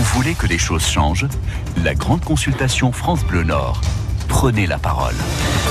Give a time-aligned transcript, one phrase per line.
[0.00, 1.26] Vous voulez que les choses changent?
[1.84, 3.82] La grande consultation France Bleu Nord.
[4.30, 5.16] Prenez la parole.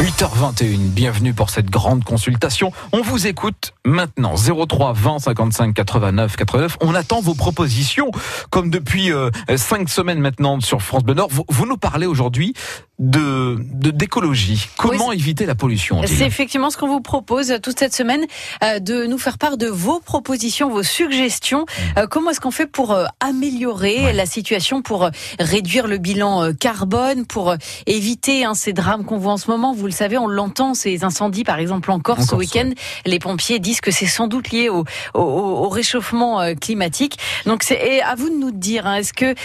[0.02, 2.74] 8h21, bienvenue pour cette grande consultation.
[2.92, 6.78] On vous écoute maintenant 03 20 55 89 89.
[6.82, 8.12] On attend vos propositions
[8.50, 9.12] comme depuis
[9.56, 11.30] 5 euh, semaines maintenant sur France Bleu Nord.
[11.32, 12.54] Vous, vous nous parlez aujourd'hui
[13.00, 14.68] de d'écologie.
[14.78, 18.26] Comment éviter la pollution C'est effectivement ce qu'on vous propose toute cette semaine,
[18.62, 21.62] euh, de nous faire part de vos propositions, vos suggestions.
[21.62, 22.00] Mmh.
[22.00, 27.26] Euh, comment est-ce qu'on fait pour euh, améliorer la situation, pour réduire le bilan carbone,
[27.26, 27.56] pour
[27.86, 31.04] éviter hein, ces drames qu'on voit en ce moment Vous le savez, on l'entend, ces
[31.04, 32.70] incendies par exemple en Corse ce week-end.
[33.06, 37.18] Les pompiers disent que c'est sans doute lié au, au, au réchauffement climatique.
[37.46, 39.36] Donc c'est à vous de nous dire, hein, est-ce que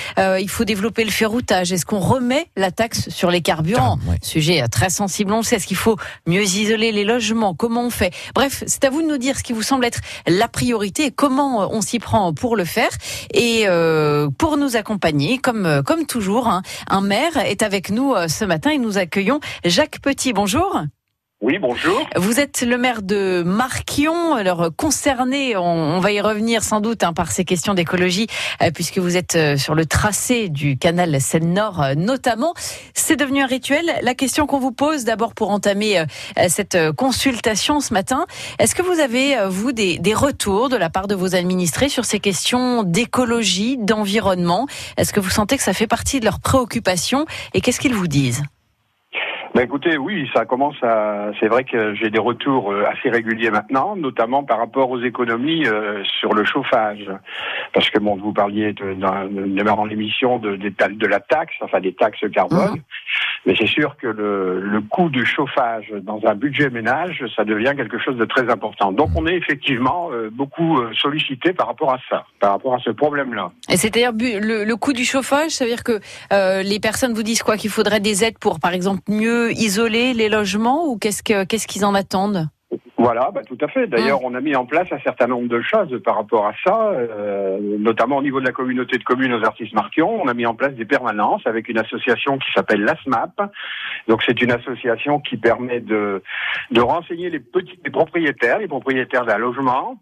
[0.40, 1.72] il faut développer le ferroutage?
[1.72, 3.98] Est-ce qu'on remet la taxe sur les carburant.
[4.22, 5.56] Sujet très sensible, on le sait.
[5.56, 5.96] Est-ce qu'il faut
[6.26, 7.54] mieux isoler les logements?
[7.54, 8.12] Comment on fait?
[8.34, 11.10] Bref, c'est à vous de nous dire ce qui vous semble être la priorité et
[11.10, 12.90] comment euh, on s'y prend pour le faire.
[13.32, 18.14] Et euh, pour nous accompagner, comme, euh, comme toujours, hein, un maire est avec nous
[18.28, 20.32] ce matin et nous accueillons Jacques Petit.
[20.32, 20.84] Bonjour.
[21.44, 22.08] Oui, bonjour.
[22.16, 27.12] Vous êtes le maire de Marquion, alors concerné, on, va y revenir sans doute hein,
[27.12, 28.28] par ces questions d'écologie,
[28.62, 32.54] euh, puisque vous êtes euh, sur le tracé du canal Seine-Nord euh, notamment.
[32.94, 33.84] C'est devenu un rituel.
[34.00, 36.02] La question qu'on vous pose d'abord pour entamer
[36.48, 38.24] cette consultation ce matin,
[38.58, 42.06] est-ce que vous avez, vous, des, des retours de la part de vos administrés sur
[42.06, 44.66] ces questions d'écologie, d'environnement?
[44.96, 47.26] Est-ce que vous sentez que ça fait partie de leurs préoccupations?
[47.52, 48.42] Et qu'est-ce qu'ils vous disent?
[49.54, 51.30] Ben écoutez, oui, ça commence à.
[51.38, 55.64] C'est vrai que j'ai des retours euh, assez réguliers maintenant, notamment par rapport aux économies
[55.66, 57.08] euh, sur le chauffage,
[57.72, 58.96] parce que bon, vous parliez de,
[59.88, 62.82] l'émission de, de, de, la taxe, enfin des taxes carbone, mhm.
[63.46, 67.74] Mais c'est sûr que le, le coût du chauffage dans un budget ménage, ça devient
[67.76, 68.92] quelque chose de très important.
[68.92, 72.90] Donc on est effectivement euh, beaucoup sollicité par rapport à ça, par rapport à ce
[72.90, 73.52] problème-là.
[73.68, 76.00] Et c'est-à-dire le, le coût du chauffage, ça veut dire que
[76.62, 80.28] les personnes vous disent quoi, qu'il faudrait des aides pour, par exemple, mieux isoler les
[80.28, 82.48] logements ou qu'est-ce qu'ils en attendent?
[82.96, 83.86] Voilà, bah, tout à fait.
[83.86, 84.32] D'ailleurs, hum.
[84.32, 87.58] on a mis en place un certain nombre de choses par rapport à ça, euh,
[87.60, 90.22] notamment au niveau de la communauté de communes aux artistes marquions.
[90.22, 93.50] On a mis en place des permanences avec une association qui s'appelle l'ASMAP.
[94.06, 96.22] Donc, c'est une association qui permet de,
[96.70, 99.98] de renseigner les petits les propriétaires, les propriétaires d'un logement,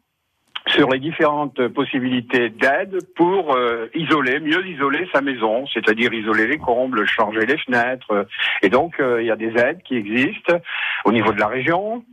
[0.68, 6.58] sur les différentes possibilités d'aide pour euh, isoler, mieux isoler sa maison, c'est-à-dire isoler les
[6.58, 8.26] combles, changer les fenêtres.
[8.62, 10.58] Et donc, euh, il y a des aides qui existent
[11.04, 12.04] au niveau de la région,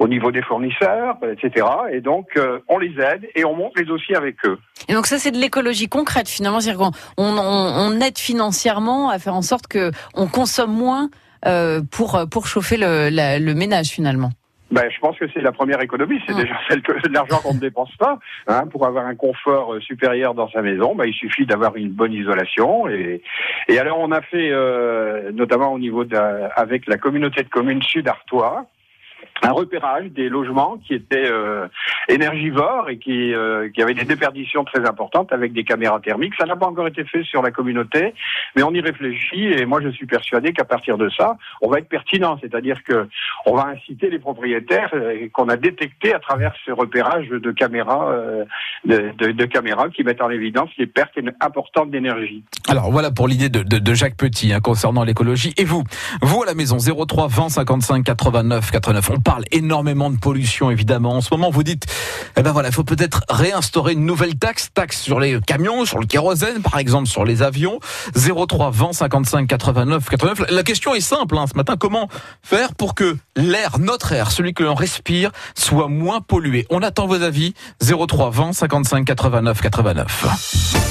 [0.00, 1.66] au niveau des fournisseurs, etc.
[1.92, 4.58] Et donc, euh, on les aide et on monte les dossiers avec eux.
[4.88, 9.34] Et donc ça, c'est de l'écologie concrète finalement, c'est-à-dire qu'on on, aide financièrement à faire
[9.34, 11.10] en sorte que on consomme moins
[11.90, 14.30] pour pour chauffer le, le ménage finalement.
[14.74, 16.40] Ben, je pense que c'est la première économie, c'est ah.
[16.42, 18.18] déjà celle que l'argent qu'on ne dépense pas.
[18.48, 21.90] Hein, pour avoir un confort euh, supérieur dans sa maison, ben, il suffit d'avoir une
[21.90, 22.88] bonne isolation.
[22.88, 23.22] Et,
[23.68, 26.16] et alors on a fait, euh, notamment au niveau de,
[26.56, 28.66] avec la communauté de communes Sud-Artois,
[29.42, 31.66] un repérage des logements qui étaient euh,
[32.08, 36.34] énergivores et qui, euh, qui avaient des déperditions très importantes avec des caméras thermiques.
[36.38, 38.14] Ça n'a pas encore été fait sur la communauté,
[38.56, 41.78] mais on y réfléchit et moi je suis persuadé qu'à partir de ça, on va
[41.78, 43.08] être pertinent, c'est-à-dire que
[43.46, 48.14] on va inciter les propriétaires euh, qu'on a détectés à travers ce repérage de caméras,
[48.84, 52.44] de, caméras qui mettent en évidence les pertes importantes d'énergie.
[52.68, 55.52] Alors voilà pour l'idée de, de, Jacques Petit hein, concernant l'écologie.
[55.56, 55.84] Et vous,
[56.22, 61.16] vous à la maison 03 20 55 89 89 on parle énormément de pollution, évidemment.
[61.16, 61.86] En ce moment, vous dites,
[62.36, 65.98] eh ben voilà, il faut peut-être réinstaurer une nouvelle taxe, taxe sur les camions, sur
[65.98, 67.80] le kérosène, par exemple, sur les avions.
[68.14, 70.50] 03 20 55 89 89.
[70.50, 71.76] La question est simple, hein, ce matin.
[71.78, 72.08] Comment
[72.42, 76.66] faire pour que l'air, notre air, celui que l'on respire, soit moins pollué?
[76.70, 77.54] On attend vos avis.
[77.80, 80.26] 03 20 55 89 89.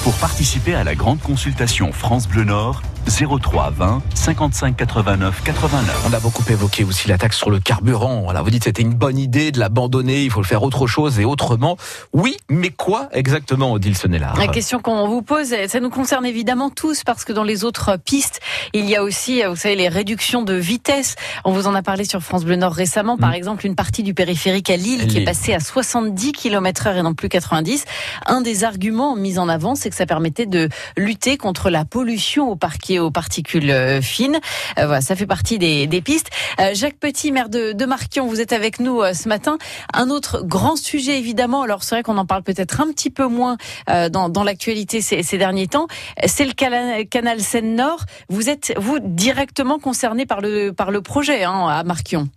[0.03, 6.05] Pour participer à la grande consultation France Bleu Nord, 03 20 55 89 89.
[6.09, 8.22] On a beaucoup évoqué aussi la taxe sur le carburant.
[8.23, 11.19] Voilà, vous dites c'était une bonne idée de l'abandonner, il faut le faire autre chose
[11.19, 11.77] et autrement.
[12.13, 16.69] Oui, mais quoi exactement, Odile Sonnellard La question qu'on vous pose, ça nous concerne évidemment
[16.69, 18.39] tous parce que dans les autres pistes,
[18.73, 21.15] il y a aussi, vous savez, les réductions de vitesse.
[21.45, 23.17] On vous en a parlé sur France Bleu Nord récemment.
[23.17, 23.35] Par mm.
[23.35, 27.01] exemple, une partie du périphérique à Lille, qui est passée à 70 km heure et
[27.03, 27.85] non plus 90.
[28.25, 32.49] Un des arguments mis en avant, c'est que ça permettait de lutter contre la pollution
[32.49, 34.39] au parquet aux particules euh, fines.
[34.77, 36.29] Euh, voilà, ça fait partie des, pistes.
[36.59, 37.85] Euh, Jacques Petit, maire de, de
[38.21, 39.57] Vous êtes avec nous ce matin.
[39.93, 43.27] Un autre grand sujet, évidemment, alors c'est vrai qu'on en parle peut-être un petit peu
[43.27, 43.57] moins
[43.87, 45.87] dans, dans l'actualité ces, derniers temps,
[46.25, 48.05] c'est le canal, Seine-Nord.
[48.29, 52.27] Vous êtes, vous, directement concerné par le, par le projet hein, à Marquion.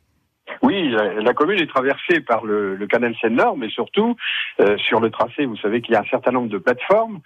[0.62, 4.16] Oui, la, commune est traversée par le, canal Seine-Nord, mais surtout
[4.76, 7.20] sur le tracé, vous savez qu'il y a un certain nombre de plateformes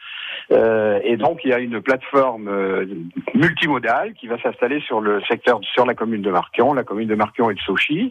[0.53, 2.87] Euh, et donc il y a une plateforme euh,
[3.35, 7.15] multimodale qui va s'installer sur le secteur, sur la commune de Marquion, la commune de
[7.15, 8.11] Marquion et de Sochi.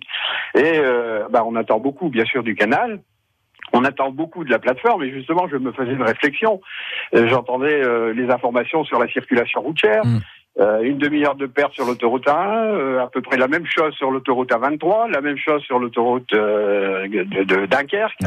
[0.55, 3.01] Et euh, bah, on attend beaucoup, bien sûr, du canal.
[3.73, 6.61] On attend beaucoup de la plateforme et justement, je me faisais une réflexion.
[7.13, 10.05] Euh, J'entendais euh, les informations sur la circulation routière.
[10.05, 10.19] Mm.
[10.59, 13.93] Euh, une demi-heure de perte sur l'autoroute A1, euh, à peu près la même chose
[13.93, 18.19] sur l'autoroute A23, la même chose sur l'autoroute euh, de, de Dunkerque.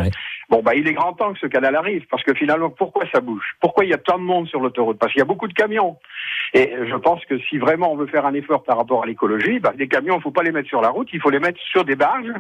[0.49, 3.21] Bon, bah, il est grand temps que ce canal arrive, parce que finalement, pourquoi ça
[3.21, 3.45] bouge?
[3.61, 4.99] Pourquoi il y a tant de monde sur l'autoroute?
[4.99, 5.99] Parce qu'il y a beaucoup de camions.
[6.55, 9.59] Et je pense que si vraiment on veut faire un effort par rapport à l'écologie,
[9.59, 11.61] bah, les camions, il faut pas les mettre sur la route, il faut les mettre
[11.61, 12.33] sur des barges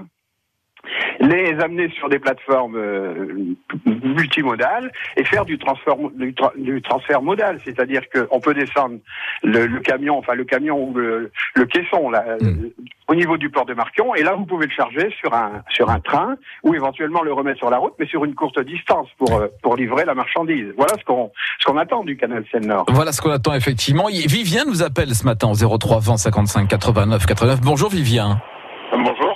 [1.21, 3.55] les amener sur des plateformes euh,
[3.87, 8.97] multimodales et faire du transfert du, tra- du transfert modal, c'est-à-dire qu'on peut descendre
[9.43, 12.47] le, le camion, enfin le camion ou le, le caisson là, Mm.
[12.47, 12.75] euh,
[13.09, 15.91] au niveau du port de Marquion, et là vous pouvez le charger sur un sur
[15.91, 19.35] un train ou éventuellement le remettre sur la route, mais sur une courte distance pour
[19.35, 20.67] euh, pour livrer la marchandise.
[20.77, 22.87] Voilà ce qu'on ce qu'on attend du canal Seine-Nord.
[22.89, 24.07] Voilà ce qu'on attend effectivement.
[24.09, 27.61] Vivien nous appelle ce matin au 03 20 55 89 89.
[27.61, 28.41] Bonjour Vivien.
[28.93, 29.32] Bonjour.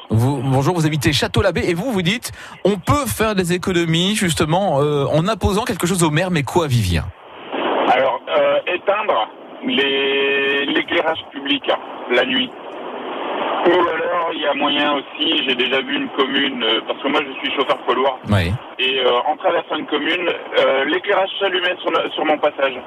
[0.57, 2.33] Bonjour, vous habitez Château-Labbé et vous vous dites
[2.65, 6.67] on peut faire des économies justement euh, en imposant quelque chose au maire, mais quoi
[6.67, 7.05] Vivien?
[7.93, 9.29] Alors, euh, éteindre
[9.67, 11.77] l'éclairage public hein,
[12.11, 12.51] la nuit.
[13.67, 17.09] Ou alors, il y a moyen aussi, j'ai déjà vu une commune, euh, parce que
[17.09, 18.51] moi je suis chauffeur poids Oui.
[18.79, 20.27] et en traversant une commune,
[20.87, 22.81] l'éclairage s'allumait sur, sur mon passage.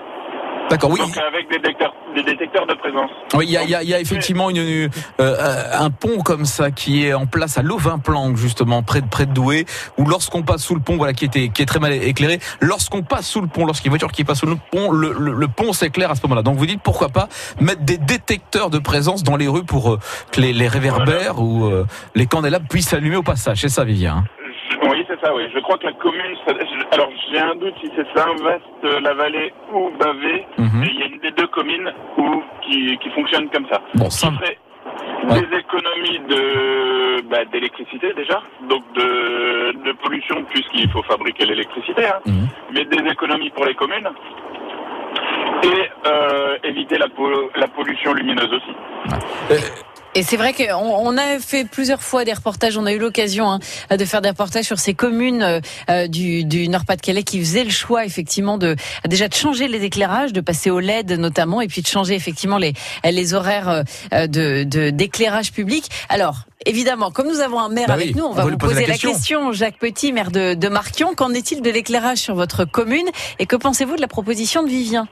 [0.69, 1.00] D'accord, oui.
[1.00, 3.10] Donc avec des détecteurs, des détecteurs de présence.
[3.33, 4.89] Oui, il y a, y a- y a effectivement une, une-
[5.19, 9.25] euh, un pont comme ça qui est en place à Lovin-Planck justement près de près
[9.25, 9.66] de Douai
[9.98, 13.01] où lorsqu'on passe sous le pont, voilà qui était qui est très mal éclairé, lorsqu'on
[13.04, 15.13] passe sous le pont, lorsqu'il y a une voiture qui passe sous le pont, le,
[15.18, 16.42] le- le pont s'éclaire à ce moment-là.
[16.44, 17.27] Donc vous dites pourquoi pas
[17.60, 20.00] mettre des détecteurs de présence dans les rues pour euh,
[20.31, 21.86] que les, les réverbères ou euh,
[22.16, 23.62] les candélabres puissent s'allumer au passage.
[23.62, 24.18] C'est ça, Vivien.
[24.18, 24.24] hein
[25.21, 25.44] c'est ça, oui.
[25.54, 29.13] Je crois que la commune, ça- je- alors j'ai un doute si c'est Saint-Vaast, la
[29.13, 30.69] vallée ou Bavé, Mhm.
[30.81, 33.81] mais il y a une des deux communes où, qui, qui fonctionne comme ça.
[33.95, 34.57] Bon, Ce ça, serait
[35.30, 35.42] Ouais.
[35.42, 42.19] des économies de bah, d'électricité déjà, donc de, de pollution puisqu'il faut fabriquer l'électricité, hein,
[42.25, 42.48] Mhm.
[42.74, 44.10] mais des économies pour les communes
[45.63, 48.74] et euh, éviter la, po- la pollution lumineuse aussi.
[50.19, 53.50] Et c'est vrai qu'on on a fait plusieurs fois des reportages, on a eu l'occasion
[53.50, 53.60] hein,
[53.95, 58.04] de faire des reportages sur ces communes euh, du, du Nord-Pas-de-Calais qui faisaient le choix
[58.04, 58.75] effectivement de
[59.07, 62.57] déjà de changer les éclairages, de passer au LED notamment, et puis de changer effectivement
[62.57, 62.74] les,
[63.10, 63.69] les horaires
[64.13, 65.86] euh, de de- d'éclairage public.
[66.10, 68.57] Alors évidemment, comme nous avons un maire Bah avec oui, nous, on on va vous
[68.57, 69.54] poser poser la question.
[69.54, 73.07] Jacques Petit, maire de, de Marquion, qu'en est-il de l'éclairage sur votre commune
[73.39, 75.07] et que pensez-vous de la proposition de Vivien?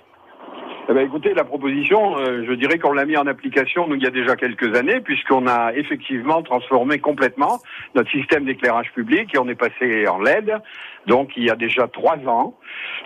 [0.89, 4.03] Eh ben, écoutez, la proposition, euh, je dirais qu'on l'a mis en application nous, il
[4.03, 7.59] y a déjà quelques années, puisqu'on a effectivement transformé complètement
[7.93, 10.49] notre système d'éclairage public et on est passé en LED.
[11.07, 12.57] Donc il y a déjà trois ans.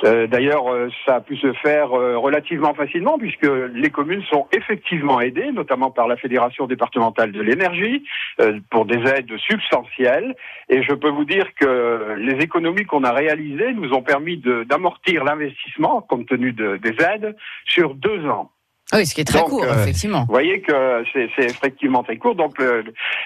[0.03, 4.47] Euh, D'ailleurs, euh, ça a pu se faire euh, relativement facilement puisque les communes sont
[4.51, 8.03] effectivement aidées, notamment par la Fédération départementale de l'énergie,
[8.41, 10.35] euh, pour des aides substantielles.
[10.69, 15.23] Et je peux vous dire que les économies qu'on a réalisées nous ont permis d'amortir
[15.23, 18.51] l'investissement compte tenu de- des aides sur deux ans.
[18.93, 20.25] Oui, ce qui est très Donc, court, euh, effectivement.
[20.27, 22.35] Vous voyez que c'est effectivement très court.
[22.35, 22.61] Donc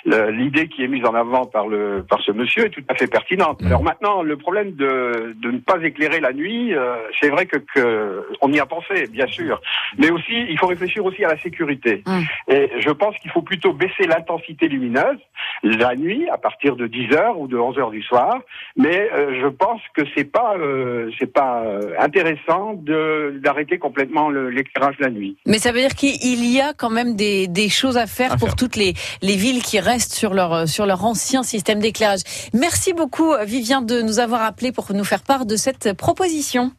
[0.06, 3.07] l'idée qui est mise en avant par le par ce monsieur est tout à fait
[3.07, 3.62] pertinente.
[3.62, 3.67] Mm.
[3.67, 7.57] Alors maintenant, le problème de, de ne pas éclairer la nuit, euh, c'est vrai que,
[7.57, 9.62] que on y a pensé, bien sûr,
[9.98, 12.03] mais aussi il faut réfléchir aussi à la sécurité.
[12.05, 12.22] Mm.
[12.51, 15.19] Et je pense qu'il faut plutôt baisser l'intensité lumineuse
[15.63, 18.39] la nuit à partir de 10 heures ou de 11 heures du soir.
[18.75, 21.63] Mais euh, je pense que c'est pas euh, c'est pas
[22.00, 25.38] intéressant de d'arrêter complètement l'éclairage la nuit.
[25.45, 28.38] Mais ça veut dire qu'il y a quand même des, des choses à faire À
[28.38, 28.55] pour faire.
[28.55, 32.21] toutes les, les villes qui restent sur leur, sur leur ancien système d'éclairage.
[32.53, 36.71] Merci beaucoup, Vivien, de nous avoir appelé pour nous faire part de cette proposition.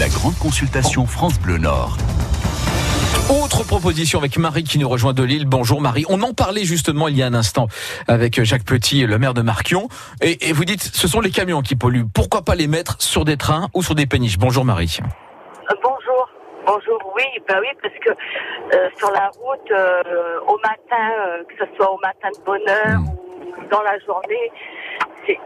[0.00, 1.96] La grande consultation France Bleu Nord.
[3.30, 5.46] Autre proposition avec Marie qui nous rejoint de Lille.
[5.46, 6.04] Bonjour Marie.
[6.10, 7.68] On en parlait justement il y a un instant
[8.06, 9.88] avec Jacques Petit, le maire de Marquion.
[10.20, 12.04] Et, et vous dites, ce sont les camions qui polluent.
[12.12, 14.36] Pourquoi pas les mettre sur des trains ou sur des péniches?
[14.36, 14.98] Bonjour Marie.
[17.16, 21.76] Oui, bah oui, parce que euh, sur la route, euh, au matin, euh, que ce
[21.76, 23.08] soit au matin de bonne heure Mm.
[23.08, 24.50] ou dans la journée,
[25.26, 25.38] c'est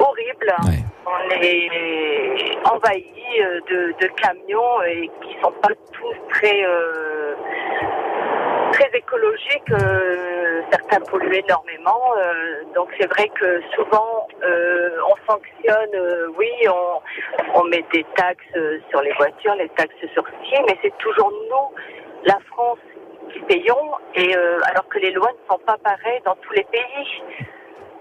[0.00, 0.54] horrible.
[0.64, 0.82] Ouais.
[1.06, 3.04] On est envahi
[3.70, 6.64] de, de camions et qui sont pas tous très
[8.72, 9.72] très écologiques.
[10.70, 12.14] Certains polluent énormément.
[12.16, 18.04] euh, donc c'est vrai que souvent euh, on sanctionne, euh, oui, on, on met des
[18.16, 18.44] taxes
[18.90, 21.76] sur les voitures, les taxes sur ski, mais c'est toujours nous,
[22.24, 22.78] la France,
[23.32, 27.22] qui payons, et alors que les lois ne sont pas pareilles dans tous les pays.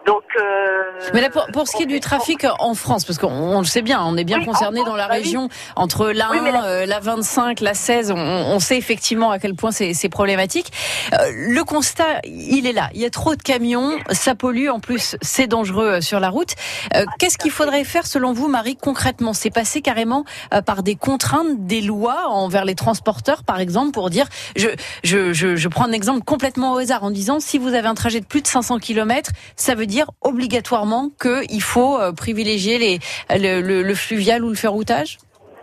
[0.06, 0.84] Donc, euh,
[1.16, 3.66] Mais là, pour, pour ce qui est du trafic en France, parce qu'on on le
[3.66, 5.24] sait bien, on est bien Oui, concerné dans la bah oui.
[5.24, 8.78] région entre la Oui, mais 1, la- euh, la 25, la 16, on, on sait
[8.78, 10.72] effectivement à quel point c'est problématique.
[11.14, 12.90] Euh, le constat, il est là.
[12.94, 16.30] Il y a trop de camions, ça pollue, en plus c'est dangereux euh, sur la
[16.30, 16.54] route.
[16.96, 19.34] Euh, Qu'est-ce qu'il faudrait faire selon vous, Marie, concrètement?
[19.34, 24.12] C'est passer carrément euh, par des contraintes, des lois envers les transporteurs, par exemple, pour
[24.12, 24.68] dire, je,
[25.04, 27.96] je, je, je prends un exemple complètement au hasard en disant, si vous avez un
[27.96, 33.00] trajet de plus de 500 km, ça veut dire obligatoirement qu'il faut euh, privilégier les,
[33.30, 35.18] le, le- le fluvial ou le ferroutage?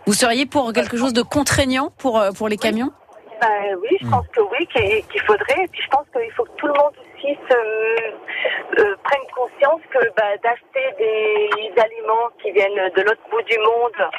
[0.05, 2.91] Vous seriez pour quelque chose de contraignant pour, euh, pour les camions?
[3.41, 3.47] Bah,
[3.81, 4.67] oui, je pense que oui,
[5.11, 5.63] qu'il faudrait.
[5.63, 7.55] Et puis je pense qu'il faut que tout le monde aussi se,
[8.81, 14.09] euh, prenne conscience que bah, d'acheter des aliments qui viennent de l'autre bout du monde,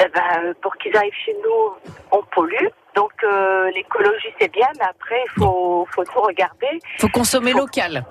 [0.00, 2.68] eh ben, pour qu'ils arrivent chez nous, on pollue.
[2.94, 7.52] Donc euh, l'écologie c'est bien, mais après il faut, faut tout regarder, Il faut consommer
[7.52, 8.04] local.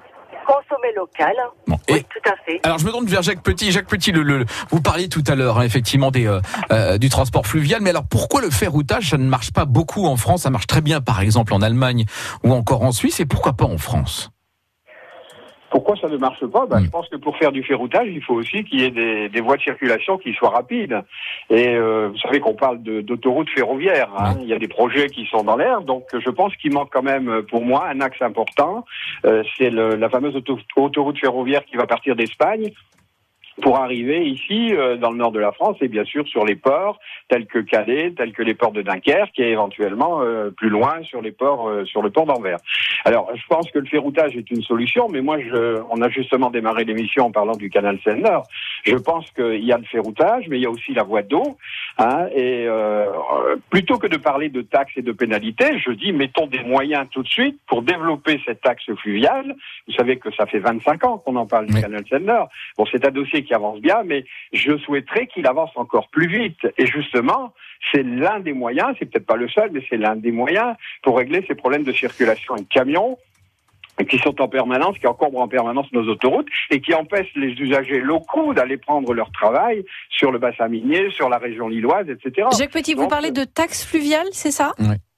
[0.46, 1.34] Consommer local.
[1.68, 2.60] Bon, et- Oui, tout à fait.
[2.64, 3.72] Alors je me tourne vers Jacques Petit.
[3.72, 6.40] Jacques Petit, le, le- vous parliez tout à l'heure hein, effectivement des, euh,
[6.72, 10.18] euh, du transport fluvial, mais alors pourquoi le ferroutage ça ne marche pas beaucoup en
[10.18, 10.42] France?
[10.44, 12.06] Ça marche très bien par exemple en Allemagne
[12.44, 14.30] ou encore en Suisse, et pourquoi pas en France?
[15.74, 16.68] Pourquoi ça ne marche pas?
[16.68, 16.86] Ben, Mm.
[16.86, 19.42] Je pense que pour faire du ferroutage, il faut aussi qu'il y ait des, des
[19.42, 20.98] voies de circulation qui soient rapides.
[21.50, 24.10] Et euh, vous savez qu'on parle d'autoroutes ferroviaires.
[24.18, 24.36] hein.
[24.42, 25.82] Il y a des projets qui sont dans l'air.
[25.82, 28.86] Donc je pense qu'il manque quand même, pour moi, un axe important.
[29.26, 32.72] Euh, C'est la fameuse auto- autoroute ferroviaire qui va partir d'Espagne
[33.62, 36.56] pour arriver ici, euh, dans le nord de la France, et bien sûr sur les
[36.56, 41.02] ports tels que Calais, tels que les ports de Dunkerque, et éventuellement euh, plus loin
[41.04, 42.58] sur les ports, euh, sur le port d'Anvers.
[43.06, 46.50] Alors, je pense que le ferroutage est une solution, mais moi, je, on a justement
[46.50, 48.48] démarré l'émission en parlant du canal Seine-Nord.
[48.86, 51.58] Je pense qu'il y a le ferroutage, mais il y a aussi la voie d'eau.
[51.98, 52.68] Hein, et
[53.70, 57.24] plutôt que de parler de taxes et de pénalités, je dis mettons des moyens tout
[57.24, 59.56] de suite pour développer cet axe fluvial.
[59.88, 61.82] Vous savez que ça fait 25 ans qu'on en parle du Oui.
[61.82, 62.50] canal Seine-Nord.
[62.78, 66.68] Bon, c'est un dossier qui avance bien, mais je souhaiterais qu'il avance encore plus vite.
[66.78, 67.54] Et justement,
[67.92, 71.18] c'est l'un des moyens, c'est peut-être pas le seul, mais c'est l'un des moyens pour
[71.18, 73.18] régler ces problèmes de circulation de camions
[74.10, 78.00] qui sont en permanence, qui encombrent en permanence nos autoroutes et qui empêchent les usagers
[78.00, 82.48] locaux d'aller prendre leur travail sur le bassin minier, sur la région lilloise, etc.
[82.58, 84.74] Jacques Petit, vous parlez de taxes fluviales, c'est ça?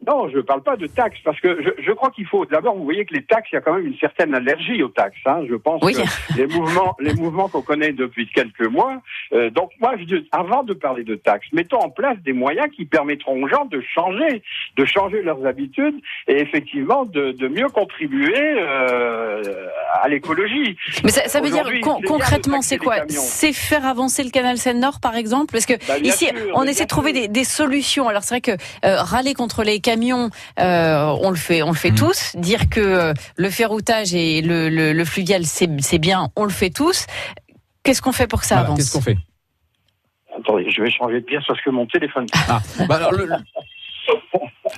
[0.08, 2.46] Non, je ne parle pas de taxes, parce que je, je crois qu'il faut.
[2.46, 4.90] D'abord, vous voyez que les taxes, il y a quand même une certaine allergie aux
[4.90, 5.18] taxes.
[5.26, 5.42] Hein.
[5.50, 5.94] Je pense Oui.
[5.94, 6.02] que
[6.38, 9.02] les mouvements, les mouvements qu'on connaît depuis quelques mois.
[9.34, 12.86] euh, donc, moi, je, avant de parler de taxes, mettons en place des moyens qui
[12.86, 14.44] permettront aux gens de changer,
[14.78, 15.96] de changer leurs habitudes
[16.28, 18.36] et effectivement de, de mieux contribuer
[18.90, 19.68] euh,
[20.02, 20.78] à l'écologie.
[21.04, 22.98] Mais ça, ça veut dire con- concrètement, c'est quoi?
[23.08, 25.52] C'est faire avancer le canal Seine-Nord, par exemple?
[25.52, 28.08] Parce que Bah, ici, sûr, on essaie de trouver des, des solutions.
[28.10, 28.52] Alors c'est vrai que
[28.86, 29.95] euh, râler contre les camions,
[30.60, 31.98] euh, on le fait, on le fait Mhm.
[31.98, 32.36] tous.
[32.36, 37.06] Dire que le ferroutage et le, le, le fluvial, c'est bien, on le fait tous.
[37.84, 39.18] Qu'est-ce qu'on fait pour que ça Voilà, avance Qu'est-ce qu'on fait
[40.38, 42.26] Attendez, je vais changer de pièce parce que mon téléphone.
[42.50, 43.30] Ah, bah alors, le-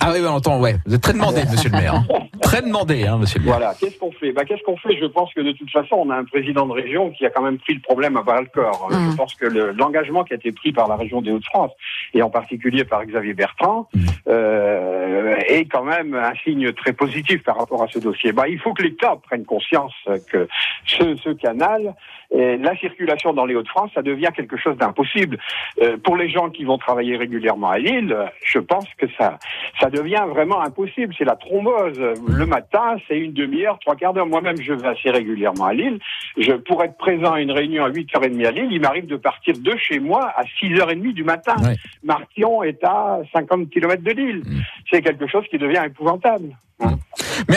[0.00, 0.76] ah oui, bah, on entend, ouais.
[0.86, 1.94] Vous êtes très demandé, monsieur le maire.
[1.94, 2.06] hein.
[2.48, 3.40] Très demandé, hein, monsieur.
[3.44, 4.32] Voilà, qu'est-ce qu'on fait?
[4.32, 4.96] Bah, Qu'est-ce qu'on fait?
[4.98, 7.42] Je pense que de toute façon, on a un président de région qui a quand
[7.42, 8.88] même pris le problème à bras le corps.
[8.90, 9.10] Mhm.
[9.10, 11.72] Je pense que le- l'engagement qui a été pris par la région des Hauts-de-France,
[12.14, 14.06] et en particulier par Xavier Bertrand, Mhm.
[14.28, 18.32] euh, est quand même un signe très positif par rapport à ce dossier.
[18.32, 19.92] Bah, il faut que l'État prenne conscience
[20.32, 20.48] que
[20.86, 21.94] ce, ce canal,
[22.30, 25.38] et la circulation dans les Hauts-de-France, ça devient quelque chose d'impossible.
[25.82, 29.38] Euh, pour les gens qui vont travailler régulièrement à Lille, je pense que ça,
[29.80, 31.14] ça devient vraiment impossible.
[31.16, 31.98] C'est la thrombose.
[32.38, 34.26] Le matin, c'est une demi-heure, trois quarts d'heure.
[34.26, 35.98] Moi-même, je vais assez régulièrement à Lille.
[36.36, 39.54] Je, pour être présent à une réunion à 8h30 à Lille, il m'arrive de partir
[39.58, 41.56] de chez moi à 6h30 du matin.
[41.60, 41.74] Ouais.
[42.04, 44.42] Marquion est à 50 km de Lille.
[44.46, 44.60] Mm.
[44.88, 46.56] C'est quelque chose qui devient épouvantable.
[46.78, 46.86] Mais-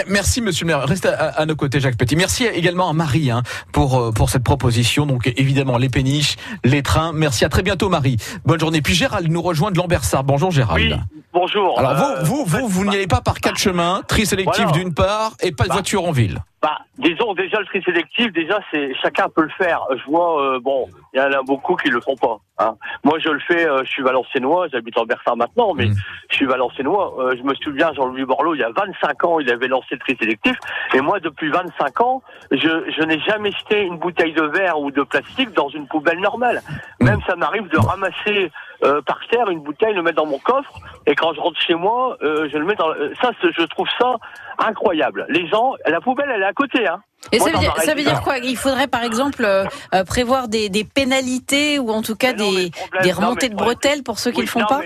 [0.07, 0.87] Merci, monsieur le maire.
[0.87, 2.15] Reste à, à nos côtés, Jacques Petit.
[2.15, 5.05] Merci également à Marie hein, pour, euh, pour cette proposition.
[5.05, 7.11] Donc, évidemment, les péniches, les trains.
[7.13, 7.45] Merci.
[7.45, 8.17] À très bientôt, Marie.
[8.45, 8.81] Bonne journée.
[8.81, 10.23] Puis Gérald nous rejoint de Lambersart.
[10.23, 10.93] Bonjour, Gérald.
[10.93, 10.99] Oui,
[11.33, 11.79] bonjour.
[11.79, 14.71] Alors, Euh, vous, vous, vous, vous n'y allez pas par quatre chemins, tri sélectif Voilà.
[14.71, 15.75] d'une part, et pas de Bah.
[15.75, 16.43] voiture en ville.
[16.61, 19.81] Bah, disons déjà le tri sélectif, déjà c'est chacun peut le faire.
[19.95, 22.37] Je vois, euh, bon, il y en a beaucoup qui le font pas.
[22.59, 22.75] Hein.
[23.03, 23.65] Moi, je le fais.
[23.67, 25.95] euh, je suis valenciennois, j'habite en Bersard maintenant, mais Mm.
[26.29, 27.15] je suis valenciennois.
[27.19, 29.99] Euh, je me souviens, Jean-Louis Borloo, il y a 25 ans, il avait lancé le
[29.99, 30.55] tri sélectif,
[30.93, 32.57] et moi, depuis 25 ans, je,
[32.95, 36.61] je n'ai jamais jeté une bouteille de verre ou de plastique dans une poubelle normale.
[36.99, 38.51] Même ça m'arrive de ramasser
[38.83, 40.71] euh, par terre une bouteille, le mettre dans mon coffre,
[41.05, 42.89] et quand je rentre chez moi, euh, je le mets dans.
[42.89, 44.15] euh, Ça, je trouve ça
[44.57, 45.25] incroyable.
[45.29, 47.01] Les gens, la poubelle, elle est à côté, hein.
[47.31, 48.39] Et Moi, ça veut, dire, ça veut dire quoi?
[48.39, 49.65] Il faudrait par exemple euh,
[50.05, 54.17] prévoir des, des pénalités ou en tout cas non, des, problème- remontées de bretelles pour
[54.17, 54.81] ceux qui Oui, le font non, pas?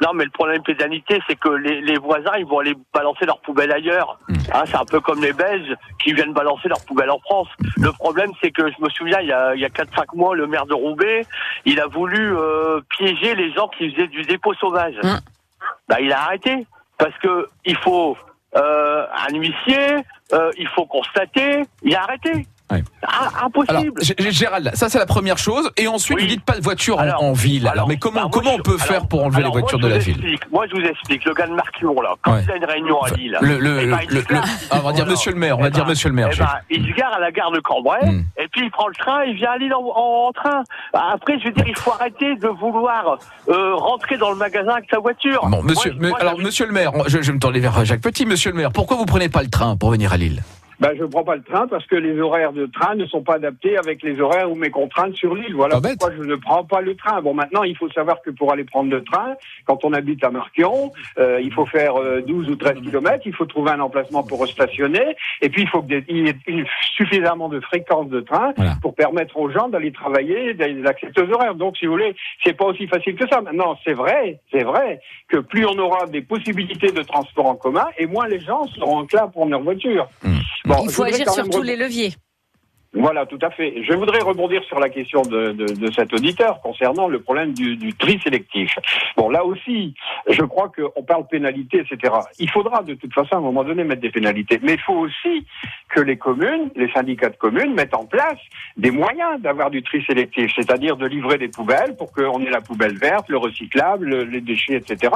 [0.00, 3.40] Non, mais le problème pénalité, c'est que les, les, voisins, ils vont aller balancer leurs
[3.40, 4.18] poubelles ailleurs.
[4.28, 4.34] Mm.
[4.54, 7.48] Hein, c'est un peu comme les Belges qui viennent balancer leurs poubelles en France.
[7.76, 10.34] Le problème, c'est que je me souviens, il y a, il y a 4-5 mois,
[10.34, 11.26] le maire de Roubaix,
[11.66, 14.94] il a voulu euh, piéger les gens qui faisaient du dépôt sauvage.
[15.02, 15.18] Mm.
[15.88, 16.66] Bah, il a arrêté.
[16.96, 18.16] Parce que il faut
[18.56, 19.96] euh, un huissier,
[20.32, 22.46] euh, il faut constater, il a arrêté.
[22.70, 22.82] Ouais.
[23.06, 24.00] Ah, impossible.
[24.30, 25.70] Gérald, ça c'est la première chose.
[25.76, 26.22] Et ensuite, Oui.
[26.24, 27.62] vous dites pas de voiture en- Alors, en, ville.
[27.62, 29.88] Alors, alors, mais comment, bah, comment je- on peut faire pour enlever les voitures de
[29.88, 30.38] la ville.
[30.52, 31.24] Moi, je vous explique.
[31.24, 32.42] Le gars de Marquion, là, quand Ouais.
[32.44, 34.24] il a une réunion à Lille, le, le, eh le, ben, le-
[34.72, 36.28] on va dire monsieur le maire, on va Eh dire ben, monsieur le maire.
[36.32, 38.24] eh ben, il se gare à la gare de Cambrai, Mm.
[38.38, 40.62] et puis il prend le train, il vient à Lille en, train.
[40.94, 44.88] Après, je veux dire, il faut arrêter de vouloir euh, rentrer dans le magasin avec
[44.90, 45.44] sa voiture.
[45.46, 48.26] Bon, monsieur, alors monsieur le maire, je, je vais me tourner vers Jacques Petit.
[48.26, 50.42] Monsieur le maire, pourquoi vous prenez pas le train pour venir à Lille?
[50.80, 53.22] Ben, je ne prends pas le train parce que les horaires de train ne sont
[53.22, 55.54] pas adaptés avec les horaires ou mes contraintes sur l'île.
[55.54, 55.98] Voilà Pas bête.
[56.00, 57.20] pourquoi je ne prends pas le train.
[57.20, 59.34] Bon, maintenant, il faut savoir que pour aller prendre le train,
[59.66, 63.34] quand on habite à Marquion, euh, il faut faire euh, 12 ou 13 kilomètres, il
[63.34, 66.64] faut trouver un emplacement pour stationner, et puis il faut qu'il y ait
[66.96, 68.76] suffisamment de fréquence de train Voilà.
[68.80, 71.54] pour permettre aux gens d'aller travailler, d'aller accepter aux horaires.
[71.54, 73.42] Donc, si vous voulez, c'est pas aussi facile que ça.
[73.42, 77.86] Maintenant, c'est vrai, c'est vrai que plus on aura des possibilités de transport en commun,
[77.98, 80.08] et moins les gens seront enclins prendre leur voiture.
[80.24, 80.38] Mm.
[80.64, 82.14] Bon, Il faut agir sur tous les leviers.
[82.92, 83.84] Voilà, tout à fait.
[83.84, 88.18] Je voudrais rebondir sur la question de, de, cet auditeur concernant le problème du, tri
[88.20, 88.74] sélectif.
[89.16, 89.94] Bon, là aussi,
[90.28, 92.12] je crois qu'on parle pénalité, etc.
[92.40, 94.94] Il faudra de toute façon à un moment donné mettre des pénalités, mais il faut
[94.96, 95.46] aussi
[95.88, 98.38] que les communes, les syndicats de communes mettent en place
[98.76, 102.60] des moyens d'avoir du tri sélectif, c'est-à-dire de livrer des poubelles pour qu'on ait la
[102.60, 105.12] poubelle verte, le recyclable, le- les déchets, etc.,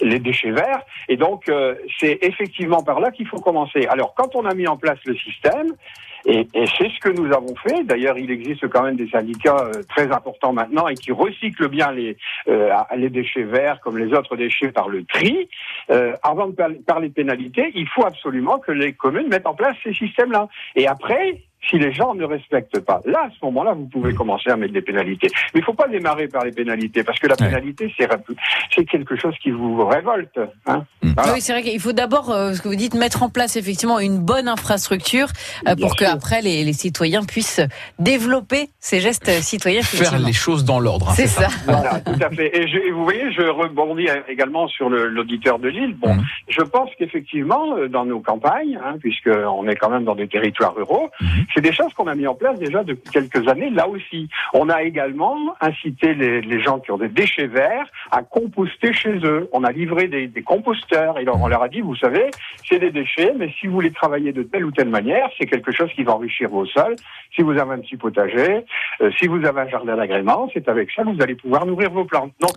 [0.00, 0.82] les déchets verts.
[1.10, 3.86] Et donc, euh, c'est effectivement par là qu'il faut commencer.
[3.90, 5.74] Alors, quand on a mis en place le système,
[6.26, 7.84] et, et c'est ce que nous avons fait.
[7.84, 11.92] D'ailleurs, il existe quand même des syndicats euh, très importants maintenant et qui recyclent bien
[11.92, 12.16] les,
[12.48, 15.48] euh, les déchets verts comme les autres déchets par le tri.
[15.90, 19.54] Euh, avant de par- parler de pénalités, il faut absolument que les communes mettent en
[19.54, 20.48] place ces systèmes-là.
[20.76, 24.50] Et après, si les gens ne respectent pas, là, à ce moment-là, vous pouvez commencer
[24.50, 25.28] à mettre des pénalités.
[25.54, 28.08] Mais il faut pas démarrer par les pénalités, parce que la pénalité, c'est
[28.74, 30.38] c'est quelque chose qui vous révolte.
[30.66, 31.32] Hein Voilà.
[31.34, 33.98] Oui, c'est vrai qu'il faut d'abord, euh, ce que vous dites, mettre en place effectivement
[34.00, 35.28] une bonne infrastructure
[35.68, 36.14] euh, pour que sûr.
[36.14, 37.60] après les, les citoyens puissent
[37.98, 39.82] développer ces gestes citoyens.
[39.82, 41.10] Faire les choses dans l'ordre.
[41.10, 41.48] hein, C'est ça.
[41.66, 42.56] Voilà, tout à fait.
[42.56, 45.94] Et, je- et vous voyez, je rebondis également sur l'auditeur de Lille.
[45.98, 46.24] Bon, Mhm.
[46.48, 50.74] je pense qu'effectivement, euh, dans nos campagnes, hein, puisqu'on est quand même dans des territoires
[50.74, 51.10] ruraux,
[51.54, 53.70] c'est des choses qu'on a mis en place déjà depuis quelques années.
[53.70, 58.92] Là aussi, on a également incité les, gens qui ont des déchets verts à composter
[58.92, 59.48] chez eux.
[59.52, 62.30] On a livré des, des composteurs et on leur a dit, vous savez,
[62.68, 65.72] c'est des déchets, mais si vous les travaillez de telle ou telle manière, c'est quelque
[65.72, 66.96] chose qui va enrichir vos sols.
[67.34, 68.64] Si vous avez un petit potager,
[69.00, 71.90] euh, si vous avez un jardin d'agrément, c'est avec ça que vous allez pouvoir nourrir
[71.90, 72.32] vos plantes.
[72.40, 72.56] Donc,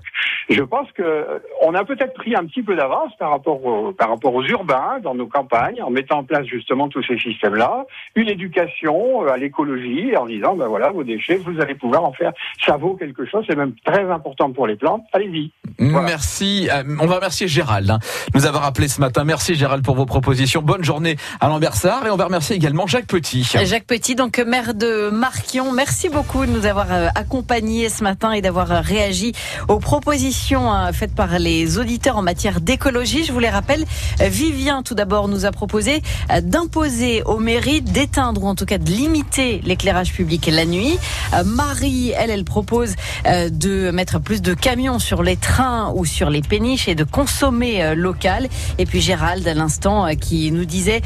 [0.49, 3.91] je pense que euh, on a peut-être pris un petit peu d'avance par rapport aux,
[3.93, 7.85] par rapport aux urbains dans nos campagnes, en mettant en place justement tous ces systèmes-là,
[8.15, 12.13] une éducation euh, à l'écologie, en disant ben voilà vos déchets, vous allez pouvoir en
[12.13, 12.31] faire,
[12.65, 15.03] ça vaut quelque chose, c'est même très important pour les plantes.
[15.13, 15.51] Allez-y.
[15.79, 16.07] Voilà.
[16.07, 16.69] Merci.
[16.71, 17.99] Euh, on va remercier Gérald hein,
[18.33, 19.23] de nous avoir appelé ce matin.
[19.23, 20.61] Merci Gérald pour vos propositions.
[20.61, 23.43] Bonne journée à Lambersart et on va remercier également Jacques Petit.
[23.43, 28.31] Jacques Petit, donc maire de Marquion, merci beaucoup de nous avoir euh, accompagnés ce matin
[28.31, 29.33] et d'avoir réagi
[29.67, 33.23] aux propositions faites par les auditeurs en matière d'écologie.
[33.23, 33.83] Je vous les rappelle,
[34.19, 36.01] Vivien tout d'abord nous a proposé
[36.41, 40.97] d'imposer aux mairies d'éteindre ou en tout cas de limiter l'éclairage public la nuit.
[41.33, 46.05] Euh, Marie, elle, elle propose euh, de mettre plus de camions sur les trains ou
[46.05, 48.49] sur les péniches et de consommer euh, local.
[48.77, 51.01] Et puis Gérald à l'instant qui nous disait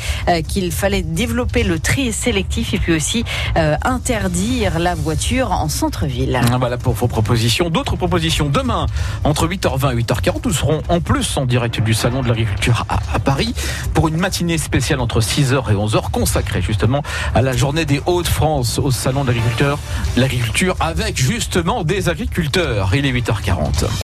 [0.47, 3.23] qu'il fallait développer le tri sélectif et puis aussi
[3.83, 6.39] interdire la voiture en centre-ville.
[6.51, 7.69] Ah, Voilà pour vos propositions.
[7.69, 8.85] D'autres propositions demain
[9.23, 10.41] entre 8h20 et 8h40.
[10.45, 13.53] Nous serons en plus en direct du Salon de l'Agriculture à Paris
[13.93, 17.01] pour une matinée spéciale entre 6h et 11h consacrée justement
[17.33, 19.79] à la journée des Hauts-de-France au Salon de l'Agriculture.
[20.15, 22.91] L'agriculture avec justement des agriculteurs.
[22.93, 23.87] Il est 8h40.